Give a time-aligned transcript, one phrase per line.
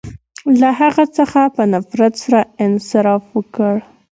[0.59, 3.73] •له هغه څخه په نفرت سره انصراف وکړ.